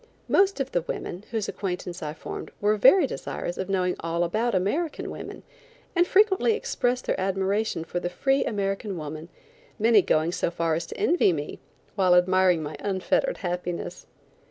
[0.27, 4.55] Most of the women, whose acquaintance I formed, were very desirous of knowing all about
[4.55, 5.43] American women,
[5.95, 9.29] and frequently expressed their admiration for the free American woman,
[9.77, 11.59] many going so far as to envy me,
[11.93, 14.07] while admiring my unfettered happiness.